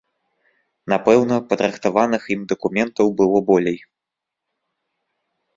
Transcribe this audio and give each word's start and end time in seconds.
Напэўна, 0.93 1.35
падрыхтаваных 1.51 2.21
ім 2.37 2.41
дакументаў 2.53 3.07
было 3.23 3.45
болей. 3.51 3.81